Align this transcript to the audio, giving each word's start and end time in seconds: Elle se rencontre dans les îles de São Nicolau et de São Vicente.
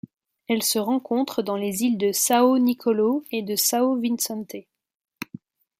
Elle 0.47 0.63
se 0.63 0.79
rencontre 0.79 1.43
dans 1.43 1.55
les 1.57 1.83
îles 1.83 1.99
de 1.99 2.07
São 2.11 2.57
Nicolau 2.57 3.23
et 3.31 3.43
de 3.43 3.55
São 3.55 3.99
Vicente. 4.01 4.55